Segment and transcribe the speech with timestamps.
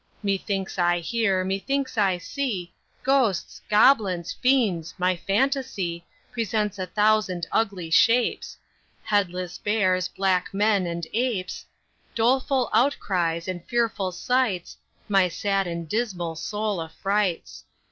[0.23, 7.91] Methinks I hear, methinks I see Ghosts, goblins, fiends; my phantasy Presents a thousand ugly
[7.91, 8.57] shapes,
[9.03, 11.67] Headless bears, black men, and apes,
[12.15, 14.75] Doleful outcries, and fearful sights,
[15.07, 17.63] My sad and dismal soul affrights.